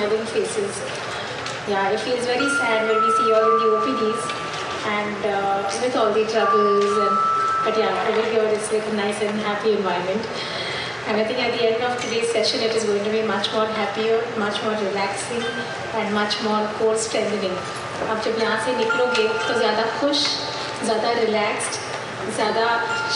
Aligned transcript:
smiling 0.00 0.24
faces. 0.32 0.72
Yeah, 1.68 1.90
it 1.90 2.00
feels 2.00 2.24
very 2.26 2.48
sad 2.58 2.88
when 2.88 2.98
we 3.04 3.10
see 3.16 3.26
you 3.28 3.34
all 3.34 3.48
in 3.52 3.58
the 3.62 3.68
OPDs 3.76 4.22
and 4.96 5.20
uh, 5.26 5.62
with 5.82 5.96
all 5.96 6.12
the 6.12 6.24
troubles 6.26 6.92
and 7.06 7.16
but 7.66 7.76
yeah, 7.76 8.08
over 8.08 8.22
here 8.30 8.44
it's 8.54 8.72
like 8.72 8.86
a 8.86 8.94
nice 8.94 9.20
and 9.20 9.40
happy 9.40 9.72
environment. 9.72 10.22
And 11.08 11.16
I 11.20 11.24
think 11.24 11.38
at 11.38 11.52
the 11.58 11.62
end 11.66 11.82
of 11.82 12.00
today's 12.02 12.30
session, 12.30 12.60
it 12.60 12.74
is 12.74 12.84
going 12.84 13.02
to 13.04 13.10
be 13.10 13.22
much 13.22 13.52
more 13.52 13.66
happier, 13.66 14.22
much 14.38 14.62
more 14.62 14.74
relaxing, 14.74 15.42
and 15.94 16.14
much 16.14 16.42
more 16.42 16.62
core 16.78 16.96
strengthening. 16.96 17.54
आप 18.10 18.22
जब 18.24 18.38
यहाँ 18.40 18.58
से 18.64 18.76
निकलोगे 18.76 19.26
तो 19.48 19.58
ज़्यादा 19.58 19.84
खुश 20.00 20.24
ज़्यादा 20.84 21.12
relaxed 21.18 21.78
ज़्यादा 22.36 22.66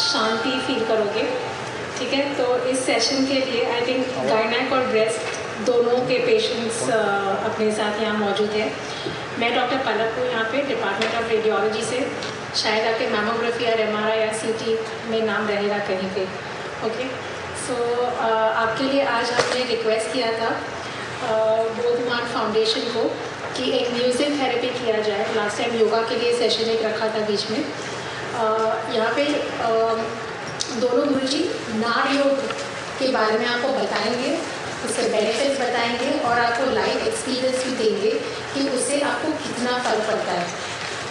शांति 0.02 0.58
फील 0.66 0.84
करोगे 0.86 1.24
ठीक 1.98 2.12
है 2.12 2.34
तो 2.36 2.56
इस 2.70 2.84
सेशन 2.86 3.26
के 3.26 3.40
लिए 3.50 3.64
आई 3.72 3.86
थिंक 3.86 4.06
गायनेक 4.28 4.72
और 4.72 4.86
ब्रेस्ट 4.86 5.33
दोनों 5.63 5.97
के 6.07 6.17
पेशेंट्स 6.25 6.81
अपने 6.89 7.71
साथ 7.71 8.01
यहाँ 8.01 8.17
मौजूद 8.19 8.49
हैं। 8.51 8.71
मैं 9.39 9.53
डॉक्टर 9.55 9.77
पलक 9.85 10.17
हूँ 10.17 10.25
यहाँ 10.29 10.43
पे 10.51 10.61
डिपार्टमेंट 10.67 11.15
ऑफ़ 11.15 11.29
रेडियोलॉजी 11.31 11.83
से। 11.83 11.99
शायद 12.61 12.87
आपके 12.87 13.07
मैमोग्राफी 13.09 13.65
या 13.65 13.71
एम 13.83 13.95
या 14.09 14.31
सी 14.33 14.77
में 15.09 15.21
नाम 15.25 15.47
रहेगा 15.47 15.77
कहीं 15.87 16.09
पे। 16.15 16.23
ओके 16.87 17.07
सो 17.61 17.75
आपके 18.23 18.83
लिए 18.83 19.05
आज 19.13 19.31
हमने 19.31 19.63
रिक्वेस्ट 19.65 20.11
किया 20.13 20.31
था 20.39 20.49
बोधमान 21.23 22.25
फाउंडेशन 22.33 22.81
को 22.93 23.03
कि 23.57 23.71
एक 23.77 23.91
म्यूज़िक 23.93 24.39
थेरेपी 24.39 24.69
किया 24.79 24.97
जाए। 25.01 25.25
लास्ट 25.35 25.57
टाइम 25.57 25.79
योगा 25.79 26.01
के 26.09 26.15
लिए 26.15 26.33
सेशन 26.39 26.69
एक 26.71 26.83
रखा 26.85 27.07
था 27.15 27.25
बीच 27.27 27.49
में। 27.51 27.59
यहाँ 28.95 29.13
पे 29.15 29.23
दोनों 30.81 31.07
गुरु 31.07 31.27
जी 31.27 31.43
नार 31.75 32.13
योग 32.15 32.39
के 32.99 33.07
बारे 33.11 33.37
में 33.39 33.45
आपको 33.47 33.67
बताएँगे। 33.79 34.37
उसके 34.85 35.07
बेनिफिट्स 35.11 35.59
बताएँगे 35.61 36.09
और 36.19 36.39
आपको 36.39 36.71
लाइव 36.73 37.07
एक्सपीरियंस 37.07 37.65
भी 37.65 37.75
देंगे 37.81 38.11
कि 38.53 38.67
उससे 38.69 39.01
आपको 39.09 39.31
कितना 39.43 39.77
फ़र्क 39.83 40.07
पड़ता 40.07 40.31
है। 40.31 40.47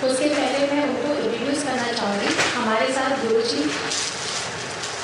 तो 0.00 0.06
उसके 0.06 0.28
पहले 0.30 0.66
मैं 0.72 0.82
उनको 0.88 1.14
इंट्रोड्यूस 1.20 1.62
करना 1.64 1.92
चाहूँगी। 1.92 2.34
हमारे 2.54 2.92
साथ 2.94 3.22
गुरु 3.22 3.42
जी 3.42 3.62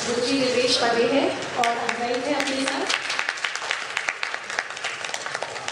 गुरु 0.00 0.26
जी 0.26 0.38
निवेश 0.40 0.76
पदे 0.82 1.06
हैं 1.12 1.28
और 1.58 1.66
अद्वैत 1.66 2.26
है 2.26 2.34
अपने 2.34 2.64
साथ। 2.64 2.98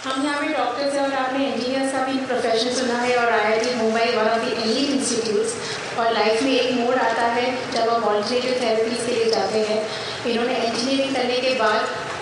हम 0.07 0.25
यहाँ 0.25 0.41
पे 0.41 0.49
डॉक्टर्स 0.49 0.95
हैं 0.95 1.01
और 1.03 1.13
आपने 1.15 1.47
इंजीनियर्स 1.47 1.93
का 1.93 2.03
भी 2.03 2.19
प्रोफेशन 2.27 2.75
सुना 2.75 2.99
है 2.99 3.17
और 3.17 3.33
आई 3.33 3.75
Mumbai 3.77 4.05
one 4.17 4.29
of 4.29 4.45
the 4.45 4.53
institutes 4.67 5.55
और 5.99 6.13
लाइफ 6.13 6.43
में 6.43 6.53
एक 6.53 6.73
मोड 6.75 6.95
आता 6.99 7.27
है 7.39 7.47
जब 7.73 7.89
हम 7.89 8.05
ऑल्टरनेटिव 8.05 8.53
थेरेपीज 8.63 9.07
के 9.07 9.15
लिए 9.15 9.31
जाते 9.31 9.65
हैं। 9.71 9.81
इन्होंने 10.27 10.55
इंजीनियरिंग 10.57 11.15
करने 11.15 11.41
के 11.41 11.55
बाद 11.55 11.81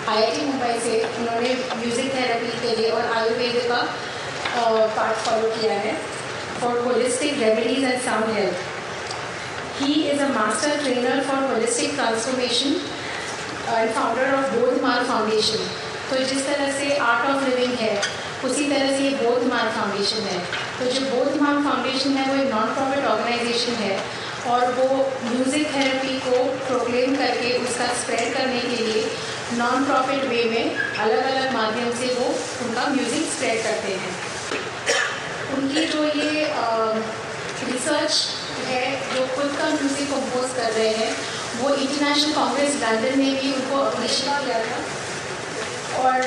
आईआईटी 0.09 0.45
मुंबई 0.45 0.79
से 0.83 0.99
उन्होंने 1.19 1.53
म्यूज़िक 1.79 2.13
थेरेपी 2.13 2.51
के 2.61 2.75
लिए 2.75 2.89
और 2.97 3.11
आयुर्वेद 3.15 3.57
का 3.71 3.81
पार्ट 4.97 5.17
फॉलो 5.25 5.49
किया 5.55 5.73
है 5.85 5.95
for 6.61 6.79
holistic 6.85 7.39
remedies 7.39 7.83
and 7.83 7.99
sound 8.05 8.37
health 8.37 9.81
he 9.81 9.93
is 10.11 10.21
a 10.21 10.27
master 10.37 10.77
trainer 10.83 11.23
for 11.27 11.43
holistic 11.51 11.93
transformation 11.95 12.79
and 13.69 13.89
founder 13.91 14.33
of 14.35 14.55
Bodh 14.55 14.81
मार 14.83 15.03
फाउंडेशन 15.11 15.67
तो 16.09 16.23
जिस 16.25 16.45
तरह 16.47 16.71
से 16.79 16.95
आर्ट 17.05 17.29
ऑफ़ 17.29 17.43
लिविंग 17.45 17.73
है, 17.79 17.95
उसी 18.45 18.65
तरह 18.69 18.97
से 18.97 19.03
ये 19.03 19.09
बोध 19.21 19.43
मार 19.47 19.69
फाउंडेशन 19.77 20.27
है। 20.31 20.39
तो 20.79 20.85
जो 20.91 21.01
बोध 21.05 21.41
मार 21.41 21.57
फाउंडेशन 21.63 22.11
है, 22.17 22.25
वो 22.29 22.35
एक 22.43 22.53
नॉन 22.53 22.73
प्रॉफिट 22.75 23.05
ऑर्गेनाइजेशन 23.05 23.73
है 23.83 23.97
और 24.51 24.71
वो 24.73 24.87
म्यूज़िक 25.23 25.65
थेरेपी 25.73 26.19
को 26.25 26.43
प्रोक्लेम 26.67 27.15
करके 27.15 27.51
उसका 27.63 27.87
स्प्रेड 28.01 28.33
करने 28.33 28.61
के 28.61 28.83
लिए 28.83 29.01
नॉन 29.55 29.83
प्रॉफिट 29.85 30.23
वे 30.29 30.43
में 30.51 30.75
अलग 30.75 31.25
अलग 31.25 31.53
माध्यम 31.53 31.91
से 31.99 32.07
वो 32.15 32.25
उनका 32.63 32.87
म्यूज़िक 32.95 33.25
स्प्रेड 33.33 33.61
करते 33.63 33.93
हैं। 34.01 34.11
उनकी 35.57 35.85
जो 35.93 36.03
ये 36.03 36.31
रिसर्च 37.63 38.13
है, 38.67 38.83
जो 39.13 39.25
खुद 39.35 39.55
का 39.59 39.69
म्यूज़िक 39.69 40.09
कंपोज 40.09 40.51
कर 40.57 40.71
रहे 40.71 40.89
हैं, 40.97 41.15
वो 41.61 41.69
इंटरनेशनल 41.75 42.33
कांग्रेस 42.33 42.75
लंदन 42.83 43.19
में 43.19 43.39
भी 43.41 43.53
उनको 43.53 43.79
अपनिशा 43.83 44.39
किया 44.43 44.59
था। 44.65 44.77
और 46.03 46.17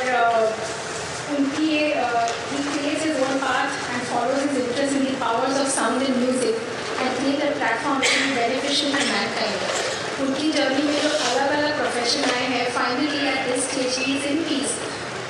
उनकी 1.36 1.68
ये 1.68 1.92
place 1.94 3.06
is 3.06 3.20
one 3.20 3.38
part 3.44 3.92
and 3.92 4.02
follow 4.04 4.40
is 4.42 4.58
interest 4.62 4.96
in 4.96 5.04
दावर्स 5.20 5.60
of 5.60 5.68
sound 5.76 6.02
and 6.02 6.16
music 6.16 6.54
and 7.00 7.12
platform 7.40 8.00
beneficial 8.00 8.92
man 8.92 9.28
का 9.36 9.89
उनकी 10.20 10.50
जर्नी 10.52 10.82
में 10.84 11.00
जो 11.02 11.08
अलग 11.08 11.50
अलग 11.58 11.76
प्रोफेशन 11.78 12.30
आए 12.30 12.46
हैं 12.52 12.64
finally 12.74 13.26
at 13.28 13.46
this 13.48 13.68
stage 13.68 13.98
he 13.98 14.16
is 14.16 14.26
in 14.28 14.42
peace 14.48 14.78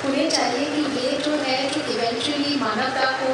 उन्हें 0.05 0.29
चाहिए 0.29 0.65
कि 0.75 0.81
ये 0.99 1.17
जो 1.25 1.31
है 1.43 1.57
कि 1.69 1.81
इवेंचुअली 1.93 2.55
मानवता 2.61 3.11
को 3.19 3.33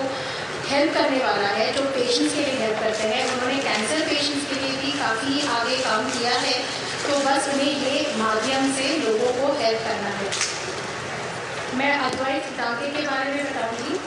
हेल्प 0.69 0.93
करने 0.93 1.19
वाला 1.19 1.47
है, 1.49 1.65
जो 1.73 1.83
पेशेंट्स 1.91 2.33
के 2.33 2.41
लिए 2.41 2.55
हेल्प 2.61 2.79
करते 2.79 3.07
हैं, 3.07 3.21
उन्होंने 3.33 3.57
कैंसर 3.67 4.01
पेशेंट्स 4.07 4.49
के 4.49 4.59
लिए 4.61 4.73
भी 4.81 4.91
काफ़ी 4.99 5.39
आगे 5.49 5.77
काम 5.83 6.09
किया 6.11 6.33
है 6.39 6.55
तो 6.99 7.19
बस 7.25 7.47
उन्हें 7.53 7.73
ये 7.83 8.01
माध्यम 8.17 8.71
से 8.77 8.87
लोगों 8.99 9.31
को 9.39 9.53
हेल्प 9.59 9.79
करना 9.83 10.11
है। 10.17 10.29
मैं 11.77 11.91
अद्वैत 11.99 12.49
डाके 12.57 12.87
के 12.91 13.05
बारे 13.07 13.31
में 13.31 13.43
बताऊँगी। 13.43 13.99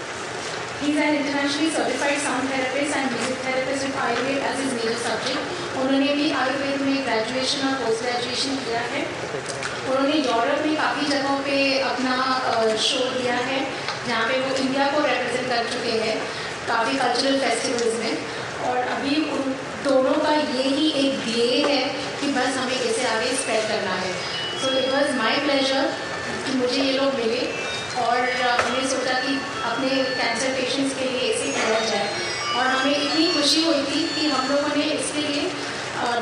He 0.82 0.90
is 0.90 0.98
an 0.98 1.14
internationally 1.14 1.70
certified 1.70 2.18
sound 2.20 2.50
therapist 2.50 2.96
and 2.96 3.10
music 3.12 3.38
therapist 3.46 3.84
with 3.84 3.96
Ayurveda 4.04 4.44
as 4.50 4.60
is 4.66 4.72
major 4.74 4.98
subject 5.06 5.78
उन्होंने 5.80 6.14
भी 6.18 6.30
आयुर्वेद 6.42 6.80
में 6.86 6.96
ग्रेजुएशन 7.06 7.66
और 7.68 7.74
पोस्ट 7.82 8.02
ग्रेजुएशन 8.04 8.56
किया 8.64 8.80
है। 8.92 9.02
उन्होंने 9.90 10.16
यूरोप 10.16 10.66
में 10.66 10.76
काफ़ी 10.76 11.06
जगहों 11.10 11.38
पे 11.46 11.56
अपना 11.90 12.14
शो 12.86 13.04
दिया 13.12 13.36
है, 13.50 13.60
जहाँ 14.08 14.24
पे 14.28 14.40
वो 14.40 14.56
इंडिया 14.56 14.86
को 14.94 15.04
रिप्रेजेंट 15.06 15.48
कर 15.52 15.70
चुके 15.72 15.94
हैं, 16.02 16.16
काफ़ी 16.68 16.98
कल्चरल 16.98 17.38
फेस्टिवल्स 17.40 17.98
में। 18.02 18.14
और 18.68 18.78
अभी 18.94 19.14
उन 19.34 19.54
दोनों 19.84 20.14
का 20.24 20.32
ये 20.34 20.62
ही 20.76 20.90
एक 21.02 21.18
ध्येय 21.20 21.62
है 21.66 21.82
कि 22.20 22.32
बस 22.32 22.56
हमें 22.56 22.74
इसे 22.74 23.06
आगे 23.08 23.34
स्प्रेड 23.36 23.68
करना 23.68 23.94
है। 24.00 24.12
So 24.62 24.72
it 24.78 24.92
was 24.94 25.16
my 25.18 25.36
pleasure 25.46 25.92
कि 26.46 26.56
मुझे 26.58 26.82
ये 26.82 26.92
लोग 26.92 27.14
मिले। 27.20 27.40
और 27.98 28.18
हमने 28.40 28.88
सोचा 28.90 29.14
कि 29.20 29.34
अपने 29.70 29.88
कैंसर 30.20 30.52
पेशेंट्स 30.52 30.98
के 30.98 31.04
लिए 31.04 31.32
इसे 31.32 31.52
किया 31.52 31.80
जाए। 31.90 32.08
और 32.56 32.66
हमें 32.66 32.96
इतनी 32.96 33.26
खुशी 33.32 33.64
हुई 33.64 33.82
थी 33.84 34.00
कि 34.14 34.28
हम 34.30 34.48
लोगों 34.48 34.76
ने 34.76 34.84
इसके 34.84 35.26
लिए 35.28 35.50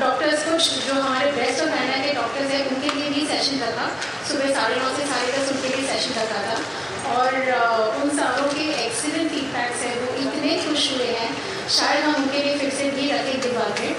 डॉक्टर्स 0.00 0.44
कुछ 0.44 0.86
जो 0.86 0.92
हमारे 0.92 1.30
बेस्ट 1.32 1.62
ऑफ़ 1.62 1.68
गायना 1.68 1.96
के 2.04 2.12
डॉक्टर्स 2.14 2.50
हैं, 2.50 2.62
उनके 2.68 2.90
लिए 2.94 3.10
भी 3.10 3.26
सेशन 3.26 3.60
रखा। 3.60 3.86
सुबह 4.28 4.54
साढ़े 4.54 4.76
नौ 4.76 4.88
से 4.96 5.04
साढ़े 5.06 5.32
दस 5.32 5.52
उनके 5.52 5.68
लिए 5.68 5.86
सेशन 5.88 6.20
रखा 6.20 6.40
था। 6.46 6.56
और 7.08 7.34
उन 8.02 8.10
सारों 8.16 8.48
के 8.48 8.64
एक्सीलेंट 8.86 9.30
फीडबैक्स 9.30 9.82
हैं, 9.82 9.94
वो 10.00 10.08
इतने 10.22 10.56
खुश 10.64 10.90
हुए 10.92 11.06
हैं। 11.06 11.30
शायद 11.68 12.04
हम 12.04 12.14
उनके 12.14 12.42
लिए 12.42 12.58
फिर 12.58 12.70
से 12.70 12.90
भी 12.90 13.10
रखेंगे 13.12 13.50
बाद 13.50 13.80
में। 13.80 13.94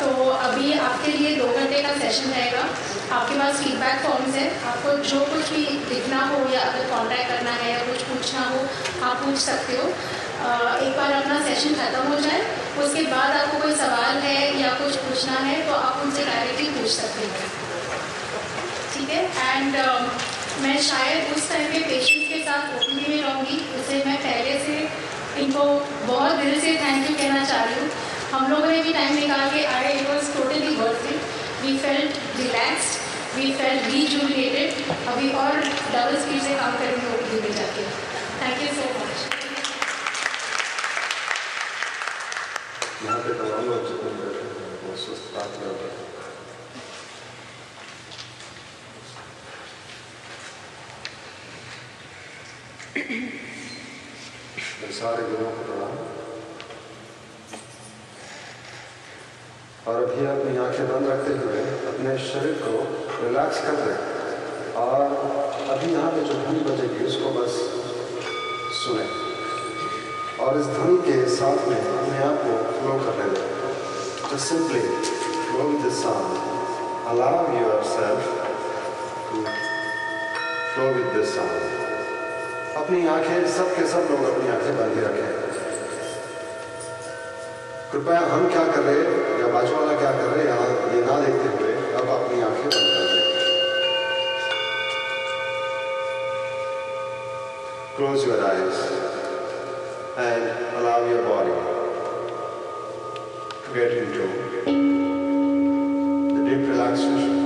तो 0.00 0.08
अभी 0.30 0.72
आपके 0.80 1.12
लिए 1.12 1.34
दो 1.36 1.46
घंटे 1.48 1.82
का 1.82 1.92
सेशन 1.98 2.30
रहेगा। 2.30 2.62
आपके 3.16 3.38
पास 3.38 3.62
फीडबैक 3.62 3.98
फॉर्म्स 4.04 4.34
है। 4.34 4.46
आपको 4.68 4.96
जो 5.10 5.20
कुछ 5.26 5.50
भी 5.52 5.64
लिखना 5.90 6.20
हो 6.26 6.38
या 6.52 6.60
अगर 6.62 6.88
कॉन्टैक्ट 6.90 7.28
करना 7.28 7.50
है 7.52 7.72
या 7.72 7.78
कुछ 7.86 8.02
पूछना 8.08 8.42
हो, 8.48 8.60
आप 9.08 9.24
पूछ 9.24 9.38
सकते 9.40 9.76
हो। 9.76 9.88
एक 10.86 10.96
बार 10.96 11.12
अपना 11.12 11.38
सेशन 11.44 11.74
ख़त्म 11.74 12.02
हो 12.08 12.18
जाए, 12.20 12.40
उसके 12.78 13.02
बाद 13.12 13.36
आपको 13.36 13.58
कोई 13.60 13.74
सवाल 13.76 14.18
है 14.24 14.38
या 14.60 14.72
कुछ 14.80 14.96
पूछना 15.04 15.38
है 15.40 15.56
तो 15.68 15.74
आप 15.74 16.02
उनसे 16.04 16.24
डायरेक्टली 16.24 16.68
पूछ 16.70 16.90
सकते 16.90 17.26
हो। 17.26 17.30
ठीक 18.94 19.08
है? 19.10 19.22
एंड 19.52 19.76
मैं 20.62 20.76
शायद 20.82 21.34
उस 21.36 21.48
टाइम 21.48 21.72
पे 21.72 21.78
पेशेंट्स 21.88 22.28
के 22.28 22.38
साथ 22.44 22.76
ओपीडी 22.76 23.14
में 23.14 23.22
रहूँगी। 23.22 23.56
उसे 23.80 24.02
मैं 24.06 24.16
पहले 24.18 24.58
से 24.66 24.76
इनको 25.42 25.64
बहुत 26.06 26.32
दिल 26.34 26.60
से 26.60 26.74
थैंक 26.82 27.10
यू 27.10 27.16
कहना 27.16 27.44
चाह 27.44 27.64
रही 27.64 27.80
हूँ। 27.80 27.88
हम 28.32 28.50
लोगों 28.50 28.66
ने 28.66 28.82
भी 28.82 28.92
टाइम 28.92 29.14
निकाल 29.14 29.50
के 29.50 29.64
आए 29.74 29.92
it 29.98 30.08
was 30.08 30.32
totally 30.36 30.74
worth 30.76 31.06
it 31.12 31.20
we 31.62 31.76
felt 31.84 32.16
relaxed 32.38 33.36
we 33.36 33.52
felt 33.58 33.86
rejuvenated 33.92 34.68
अभी 35.12 35.30
और 35.42 35.60
डबल 35.92 36.16
स्पीड 36.22 36.42
से 36.42 36.54
काम 36.56 36.76
करेंगे 36.78 37.14
ओपीडी 37.14 37.40
में 37.40 37.54
जाके। 37.56 37.82
थैंक 38.42 38.62
यू 38.62 38.68
सो 38.80 38.84
मच 38.98 39.24
सारे 54.96 55.22
गुरुओं 55.22 55.50
को 55.56 55.62
प्रणाम। 55.64 56.15
और 59.88 60.02
अभी 60.02 60.26
अपनी 60.26 60.56
आँखें 60.66 60.86
बंद 60.88 61.08
रखते 61.10 61.32
हुए 61.42 61.60
अपने 61.90 62.16
शरीर 62.28 62.54
को 62.62 62.72
रिलैक्स 63.24 63.60
कर 63.66 63.76
दें 63.82 63.98
और 64.84 65.02
अभी 65.74 65.92
यहाँ 65.92 66.10
पे 66.12 66.20
जो 66.20 66.34
धुनी 66.46 66.60
बजेगी, 66.70 67.04
उसको 67.06 67.30
बस 67.40 67.60
सुने 68.80 69.06
और 70.44 70.60
इस 70.60 70.66
धुनी 70.78 70.96
के 71.02 71.28
साथ 71.36 71.68
में 71.68 71.76
अपने 71.76 72.18
आप 72.24 72.42
को 72.46 72.56
फ्लो 72.80 72.98
करने 73.04 73.30
दें 73.34 73.56
simply 74.38 74.80
flow 75.48 75.72
with 75.72 75.82
the 75.82 75.90
sound. 75.90 76.36
Allow 77.06 77.50
yourself 77.54 78.20
to 79.30 79.38
flow 80.74 80.92
with 80.92 81.14
the 81.14 81.24
sound. 81.24 81.62
अपनी 82.76 83.06
आँखें 83.06 83.46
सब 83.48 83.74
के 83.76 83.86
सब 83.88 84.08
लोग 84.10 84.24
अपनी 84.32 84.48
आँखें 84.48 84.76
बंद 84.78 84.98
ही 84.98 85.04
रखें 85.04 85.35
कृपया 87.92 88.20
हम 88.30 88.48
क्या 88.52 88.62
कर 88.64 88.82
रहे 88.82 89.00
हैं? 89.00 89.40
या 89.40 89.48
बाजू 89.52 89.74
वाला 89.74 89.92
क्या 89.98 90.10
कर 90.12 90.26
रहे 90.28 90.38
हैं? 90.38 90.46
यहाँ 90.46 90.64
ये 90.94 91.00
ना 91.06 91.18
देखते 91.20 91.48
हुए 91.56 91.74
अब 92.00 92.08
अपनी 92.14 92.40
आँखें 92.42 92.64
बंद 92.64 92.88
कर 92.94 93.04
दें। 93.12 93.22
Close 97.96 98.28
your 98.28 98.44
eyes 98.50 98.82
and 100.18 100.74
allow 100.76 101.08
your 101.10 101.22
body 101.28 101.54
to 103.64 103.74
get 103.74 103.92
into 104.14 104.24
deep 106.44 106.70
relaxation 106.70 107.45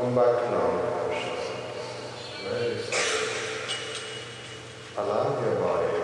Come 0.00 0.14
back 0.14 0.42
to 0.42 0.50
normal 0.50 0.82
consciousness. 0.92 1.44
Very 2.44 2.78
slowly. 2.78 3.26
Allow 4.98 5.40
your 5.40 5.56
body 5.56 5.96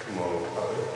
to 0.00 0.12
move 0.12 0.46
a 0.56 0.74
bit. 0.74 0.90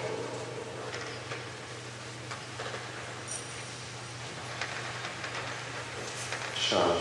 शांत 6.68 7.00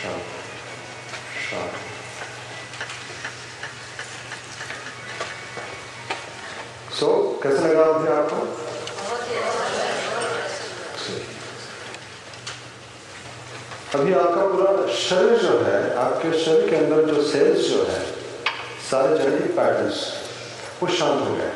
शांत 0.00 0.26
शांत 1.50 1.74
सो 6.98 7.08
कैसा 7.42 7.66
लगा 7.66 7.92
मुझे 7.92 8.12
आपको 8.12 8.36
अभी 13.95 14.13
आपका 14.13 14.45
पूरा 14.47 14.69
शरीर 14.91 15.37
जो 15.39 15.57
है, 15.59 15.95
आपके 15.95 16.31
शरीर 16.39 16.69
के 16.69 16.75
अंदर 16.75 17.03
जो 17.05 17.21
सेल्स 17.23 17.67
जो 17.69 17.81
है, 17.83 17.99
सारे 18.91 19.17
जेनेटिक 19.17 19.51
पैटर्न्स 19.57 19.99
वो 20.81 20.87
शांत 20.89 21.19
हो 21.27 21.35
गए। 21.35 21.51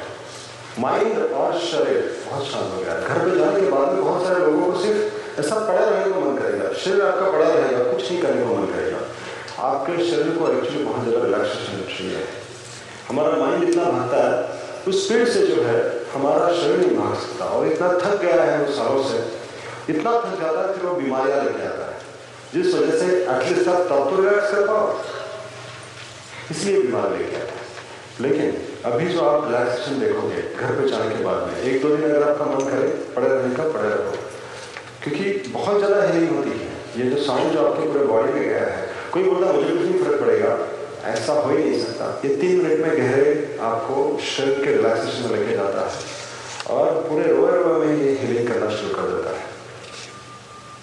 माइंड 0.80 1.34
और 1.34 1.58
शरीर 1.60 2.04
बहुत 2.28 2.45
शांत 2.45 2.73
हो 2.73 2.82
गया। 2.82 3.00
घर 3.00 3.17
पे 3.19 3.38
जाने 3.39 3.62
के 3.62 3.71
बाद 3.71 3.93
में 3.93 4.04
बहुत 4.04 4.26
सारे 4.26 4.39
लोगों 4.39 4.71
को 4.71 4.80
सिर्फ़ 4.82 5.39
ऐसा 5.39 5.56
पड़ा 5.56 5.86
रहने 5.86 6.13
का 6.13 6.19
मन 6.19 6.38
करेगा। 6.38 6.73
शरीर 6.84 7.02
आपका 7.02 7.32
पड़ा 7.32 7.47
रहेगा, 7.47 7.84
कुछ 7.91 8.12
नहीं 8.12 8.21
करने 8.21 8.41
का 8.41 8.52
मन 8.52 8.67
करेगा। 8.67 9.00
आपके 9.69 9.97
शरीर 10.12 10.38
को 10.38 10.52
एक्चुअली 10.52 10.84
बहुत 10.84 11.08
ज़्यादा 11.08 11.26
रिलैक्सेशन 11.26 11.82
चाहिए 11.89 12.23
हमारा 13.10 13.32
माइंड 13.38 13.69
इतना 13.69 13.84
भागता 13.84 14.17
है, 14.28 14.34
उस 14.88 15.08
स्पीड 15.08 15.28
से 15.28 15.45
जो 15.47 15.62
है, 15.63 15.80
हमारा 16.13 16.54
शरीर 16.54 16.78
नहीं 16.78 16.97
भाग 16.97 17.15
सकता। 17.15 17.45
और 17.45 17.67
इतना 17.67 17.91
थक 18.06 18.21
गया 18.21 18.43
है 18.43 18.63
उस 18.65 18.78
सालों 18.78 19.04
से। 19.04 19.26
इतना 19.93 20.12
थक 20.21 20.41
जाता 20.41 20.67
है 20.67 20.73
कि 20.73 20.88
वो 20.88 20.93
बीमारियाँ 20.93 21.43
लेके 21.43 21.67
आता 21.67 21.82
है। 21.82 21.87
जिस 22.54 22.74
वजह 22.74 22.98
से 23.00 23.08
एटलीस्ट 23.36 23.68
आप 23.70 23.82
तब 23.90 24.10
तो 24.10 24.22
रिलैक्स 24.22 24.52
कर 24.52 24.68
पाओ 24.68 24.86
इसलिए 26.52 26.82
बीमार 26.82 27.12
लेके 27.12 27.32
गया 27.32 27.46
लेकिन 28.22 28.48
अभी 28.92 29.06
जो 29.14 29.22
आप 29.22 29.46
रिलैक्सेशन 29.46 30.00
देखोगे, 30.00 30.42
घर 30.58 30.72
पे 30.76 30.88
जाने 30.90 31.16
के 31.16 31.24
बाद 31.24 31.40
में, 31.48 31.56
एक 31.62 31.82
दो 31.82 31.90
दिन 31.96 32.04
अगर 32.10 32.24
आपका 32.30 32.46
मन 32.46 32.62
करे, 32.70 32.88
पड़े 33.16 33.28
रहने 33.28 33.56
का, 33.56 33.64
पड़े 33.74 33.90
रहो। 33.90 34.12
क्योंकि 35.04 35.50
बहुत 35.50 35.78
ज़्यादा 35.78 35.98
हीलिंग 36.04 36.36
होती 36.36 36.50
है। 36.52 36.70
ये 36.98 37.10
जो 37.10 37.18
साउंड 37.24 37.52
जो 37.54 37.66
आपके 37.66 37.88
पूरे 37.88 38.06
बॉडी 38.06 38.32
में 38.34 38.44
गया 38.44 38.66
है, 38.68 38.88
कोई 39.12 39.24
बोलता 39.24 39.52
मुझे 39.52 39.70
कुछ 39.70 39.82
नहीं 39.82 40.00
फ़र्क 40.04 40.22
पड़ेगा। 40.22 40.52
ऐसा 41.12 41.34
हो 41.34 41.50
ही 41.50 41.58
नहीं 41.58 41.80
सकता। 41.82 42.06
ये 42.26 42.36
तीन 42.36 42.56
मिनट 42.62 42.80
में 42.86 42.92
गहरे 42.98 43.58
आपको 43.72 43.96
शरीर 44.30 44.64
के 44.64 44.72
रिलैक्सेशन 44.78 45.22
में 45.24 45.38
लेके 45.38 45.54
जाता 45.58 45.82
है। 45.88 45.94
और 46.78 46.88
पूरे 47.10 47.26
रोए 47.28 47.52
रोए 47.58 47.86
में 47.86 47.94
ये 47.98 48.10
हीलिंग 48.22 48.48
करना 48.48 48.70
शुरू 48.78 48.96
कर 48.96 49.06
देता 49.12 49.30
है 49.38 49.46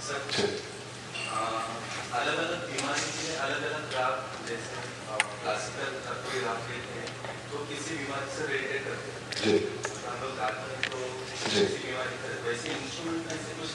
सर 0.07 0.19
अलग 2.21 2.37
अलग 2.39 2.61
बीमारी 2.69 3.09
के 3.17 3.29
अलग 3.47 3.61
अलग 3.71 3.83
ग्राफ 3.91 4.15
जैसे 4.49 4.77
क्लासिकल 5.43 5.91
थेरेपी 6.05 6.41
ग्राफ 6.41 6.61
लेते 6.71 6.93
हैं 6.97 7.09
तो 7.51 7.57
किसी 7.71 7.91
बीमारी 7.99 8.29
से 8.37 8.43
रिलेटेड 8.53 8.81
करते 8.89 9.09
हैं 9.11 9.19
जी 9.43 9.53
हम 10.07 10.17
लोग 10.23 10.33
गाते 10.41 10.65
हैं 10.71 10.81
तो 10.89 10.99
जी। 11.53 11.61
किसी 11.61 11.79
बीमारी 11.85 12.15
का 12.23 12.29
वैसे 12.47 12.67
इंस्ट्रूमेंट 12.79 13.23
में 13.29 13.39
से 13.45 13.51
कुछ 13.61 13.71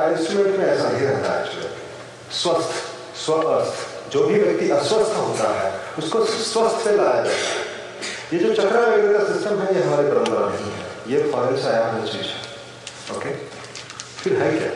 रहता 0.00 0.32
है 0.32 0.58
में 0.58 0.66
ऐसा 0.66 0.98
ही 0.98 1.06
रहता 1.06 1.32
है 1.32 1.46
एक्चुअली 1.46 1.68
स्वस्थ 2.32 2.70
स्वस्थ 3.16 4.12
जो 4.12 4.26
भी 4.26 4.40
व्यक्ति 4.40 4.70
अस्वस्थ 4.70 5.16
होता 5.16 5.60
है, 5.60 5.80
उसको 5.98 6.24
स्वस्थ 6.24 6.84
से 6.84 6.96
लाया 6.96 7.14
जाता 7.14 7.30
है। 7.30 7.66
ये 8.32 8.38
जो 8.38 8.54
चक्रा 8.54 8.80
वगैरह 8.80 9.18
का 9.18 9.34
सिस्टम 9.34 9.58
है, 9.58 9.74
ये 9.74 9.82
हमारी 9.82 10.08
परंपरा 10.08 10.48
नहीं 10.48 10.72
है। 10.72 10.84
ये 11.08 11.32
फॉरन 11.32 11.56
से 11.56 11.68
आया 11.68 11.86
हुआ 11.86 12.04
चीज़ 12.04 12.22
है। 12.22 13.16
ओके 13.16 13.30
फिर 14.22 14.32
है 14.32 14.58
क्या? 14.58 14.70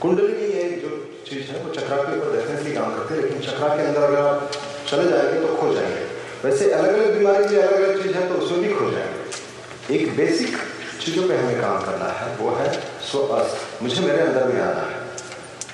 कुंडली 0.00 0.32
ये 0.32 0.70
जो 0.70 1.20
चीज़ 1.30 1.44
है, 1.44 1.62
वो 1.62 1.74
चक्रा 1.74 1.96
के 1.96 2.18
ऊपर 2.18 2.36
डेफिनेटली 2.36 2.72
काम 2.72 2.96
करती 2.96 3.14
है, 3.14 3.22
लेकिन 3.22 3.40
चक्रा 3.40 3.68
के 3.68 3.82
अंदर 3.82 4.02
अगर 4.02 4.18
आप 4.18 4.50
चले 4.88 5.10
जाएँगे 5.10 5.46
तो 5.46 5.54
खो 5.54 5.74
जाएँगे। 5.74 6.04
वैसे 6.44 6.70
अलग 6.70 6.94
अलग 6.94 7.18
बीमारी 7.18 7.48
की 7.48 7.56
अलग 7.56 7.72
अलग 7.72 8.02
चीज़ 8.02 8.12
है 8.12 8.28
तो 8.28 8.34
उसमें 8.34 8.60
भी 8.60 8.74
खो 8.74 8.90
जाएँगे। 8.90 9.94
एक 9.94 10.16
बेसिक 10.16 10.56
चीज़ों 11.04 11.28
पे 11.28 11.36
हमें 11.36 11.60
काम 11.60 11.80
करना 11.80 12.04
है, 12.04 12.36
वो 12.36 12.50
है 12.50 12.72
स्वस्थ। 12.80 13.69
मुझे 13.82 14.00
मेरे 14.00 14.20
अंदर 14.20 14.44
में 14.46 14.60
आना 14.60 14.82
है। 14.82 14.98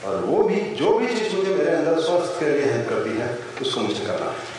और 0.06 0.16
वो 0.24 0.42
भी 0.42 0.60
जो 0.80 0.90
भी 0.98 1.06
चीज़ 1.08 1.34
मुझे 1.36 1.54
मेरे 1.54 1.70
अंदर 1.70 2.00
स्वस्थ 2.00 2.38
के 2.40 2.50
लिए 2.50 2.72
हेल्प 2.72 2.88
करती 2.90 3.16
है 3.18 3.28
उसको 3.62 3.80
मुझे 3.80 4.04
करना 4.06 4.30
है। 4.30 4.54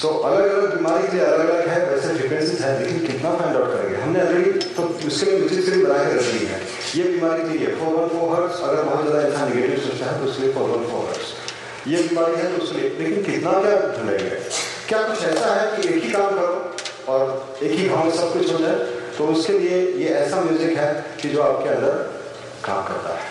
सो 0.00 0.08
so, 0.08 0.24
अलग 0.26 0.50
अलग 0.50 0.76
बीमारी 0.76 1.06
के 1.06 1.16
लिए 1.16 1.24
अलग 1.24 1.48
अलग 1.48 1.68
है 1.68 1.78
वैसे 1.86 2.14
फ्रिक्वेंसीज 2.16 2.60
है 2.62 2.72
लेकिन 2.80 3.06
कितना 3.06 3.34
फाइंड 3.36 3.56
आउट 3.56 3.72
करेंगे? 3.72 3.96
हमने 4.02 4.20
ऑलरेडी 4.20 4.50
तो 4.76 4.82
उसके 5.08 5.30
लिए 5.30 5.40
दूसरी 5.40 5.62
सीरीज़ 5.62 5.84
बना 5.86 6.04
के 6.04 6.14
रख 6.16 6.28
दी 6.34 6.46
है। 6.46 6.60
ये 6.96 7.02
बीमारी 7.10 7.42
के 7.42 7.58
लिए 7.58 7.74
फोर 7.80 7.94
वन 7.94 8.08
फोर 8.12 8.36
हर्ट्स 8.36 8.60
अगर 8.68 8.82
बहुत 8.82 9.06
ज़्यादा 9.08 9.26
इंसान 9.28 9.54
निगेटिव 9.54 9.78
सोचता 9.88 10.06
है 10.10 10.18
तो 10.20 10.30
उसके 10.30 10.42
लिए 10.42 10.52
फोर 10.52 10.70
वन 10.70 10.86
फोर 10.92 11.04
हर्ट्स 11.08 11.28
ये 11.88 12.02
बीमारी 12.08 12.34
है 12.36 12.56
तो 12.56 12.62
उसके 12.64 12.78
लिए 12.78 12.88
लेकिन 12.98 13.22
कितना 13.24 13.52
क्या 13.62 13.76
ढूंढेंगे? 13.96 14.30
क्या 14.88 15.02
कुछ 15.08 15.24
ऐसा 15.24 15.54
है 15.54 15.76
कि 15.76 15.88
एक 15.88 16.02
ही 16.04 16.10
काम 16.12 16.30
करो 16.36 17.12
और 17.12 17.22
एक 17.62 17.78
ही 17.78 17.88
भाव 17.88 18.04
में 18.04 18.12
सब 18.16 18.32
कुछ 18.32 18.52
हो 18.52 18.58
जाए? 18.58 18.78
तो 19.20 19.26
उसके 19.28 19.54
लिए 19.58 19.78
ये 20.00 20.12
ऐसा 20.16 20.40
म्यूज़िक 20.42 20.76
है 20.76 20.88
कि 21.22 21.28
जो 21.28 21.40
आपके 21.42 21.68
अंदर 21.68 21.96
काम 22.64 22.82
करता 22.84 23.10
है। 23.14 23.24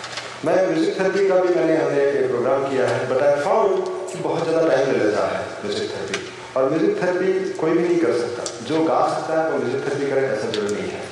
मैं 0.44 0.54
म्यूज़िक 0.66 0.98
थेरेपी 0.98 1.28
का 1.28 1.36
भी 1.36 1.54
मैंने 1.54 1.76
हमने 1.76 2.04
एक 2.10 2.28
प्रोग्राम 2.28 2.68
किया 2.68 2.84
है 2.88 2.98
बट 3.08 3.22
आई 3.22 3.40
फाउंड 3.44 3.88
कि 4.12 4.18
बहुत 4.18 4.42
ज़्यादा 4.48 4.68
टाइम 4.68 4.90
ले 4.90 4.98
लेता 4.98 5.26
है 5.32 5.40
म्यूज़िक 5.64 5.90
थेरेपी 5.90 6.20
और 6.56 6.70
म्यूज़िक 6.70 7.02
थेरेपी 7.02 7.32
कोई 7.58 7.72
भी 7.72 7.82
नहीं 7.82 7.98
कर 7.98 8.12
सकता। 8.20 8.44
जो 8.68 8.84
गा 8.84 9.00
सकता 9.08 9.40
है, 9.40 9.50
वो 9.50 9.58
म्यूज़िक 9.58 9.82
थेरेपी 9.86 10.10
करे, 10.10 10.22
ऐसा 10.28 10.50
ज़रूरी 10.50 10.74
नहीं 10.74 10.90
है। 10.90 11.02